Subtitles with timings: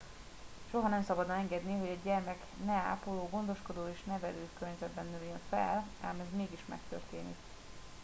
[0.71, 5.83] soha nem szabadna engedni hogy egy gyermek ne ápoló gondoskodó és nevelő környezetben nőjön fel
[6.01, 7.35] ám ez mégis megtörténik